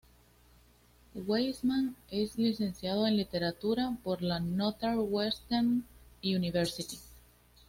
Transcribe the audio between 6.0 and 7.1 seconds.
University.